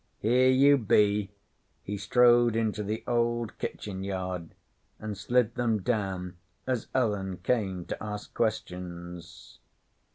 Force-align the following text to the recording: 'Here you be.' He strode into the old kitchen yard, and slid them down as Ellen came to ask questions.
'Here 0.19 0.49
you 0.49 0.79
be.' 0.79 1.29
He 1.83 1.95
strode 1.95 2.55
into 2.55 2.81
the 2.81 3.03
old 3.05 3.55
kitchen 3.59 4.03
yard, 4.03 4.55
and 4.97 5.15
slid 5.15 5.53
them 5.53 5.83
down 5.83 6.37
as 6.65 6.87
Ellen 6.95 7.37
came 7.43 7.85
to 7.85 8.03
ask 8.03 8.33
questions. 8.33 9.59